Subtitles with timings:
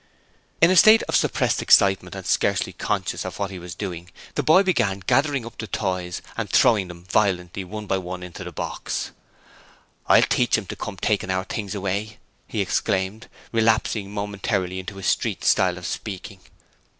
[0.61, 4.41] In a state of suppressed excitement and scarcely conscious of what he was doing, the
[4.41, 8.51] boy began gathering up the toys and throwing them violently one by one into the
[8.51, 9.11] box.
[10.07, 12.17] 'I'll teach 'em to come taking our things away,'
[12.47, 16.39] he exclaimed, relapsing momentarily into his street style of speaking.